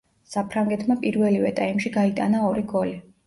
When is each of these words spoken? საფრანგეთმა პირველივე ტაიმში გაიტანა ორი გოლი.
საფრანგეთმა 0.35 0.95
პირველივე 1.03 1.51
ტაიმში 1.61 1.93
გაიტანა 1.99 2.43
ორი 2.49 2.65
გოლი. 2.75 2.99